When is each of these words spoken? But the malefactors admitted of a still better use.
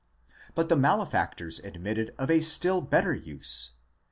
But 0.55 0.67
the 0.69 0.75
malefactors 0.75 1.59
admitted 1.59 2.15
of 2.17 2.31
a 2.31 2.41
still 2.41 2.81
better 2.81 3.13
use. 3.13 3.73